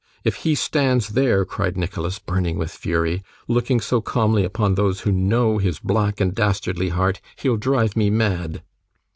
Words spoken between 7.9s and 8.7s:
me mad.